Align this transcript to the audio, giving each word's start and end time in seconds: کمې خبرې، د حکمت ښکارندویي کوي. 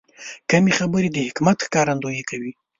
کمې 0.49 0.71
خبرې، 0.79 1.09
د 1.11 1.17
حکمت 1.27 1.57
ښکارندویي 1.65 2.23
کوي. 2.29 2.51